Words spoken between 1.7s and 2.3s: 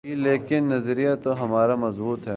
مضبوط ہے۔